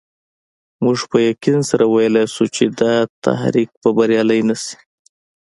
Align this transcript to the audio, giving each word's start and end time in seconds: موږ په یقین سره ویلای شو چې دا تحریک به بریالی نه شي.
موږ 0.83 0.99
په 1.11 1.17
یقین 1.29 1.59
سره 1.69 1.83
ویلای 1.93 2.25
شو 2.33 2.45
چې 2.55 2.63
دا 2.79 2.93
تحریک 3.25 3.69
به 3.81 3.89
بریالی 3.97 4.41
نه 4.49 4.55
شي. 4.63 4.75